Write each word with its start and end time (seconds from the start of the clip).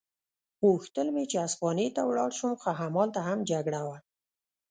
غوښتل 0.65 1.07
مې 1.15 1.23
چې 1.31 1.37
هسپانیې 1.45 1.87
ته 1.95 2.01
ولاړ 2.09 2.31
شم، 2.37 2.51
خو 2.61 2.69
همالته 2.81 3.19
هم 3.27 3.39
جګړه 3.51 3.81
وه. 3.87 3.97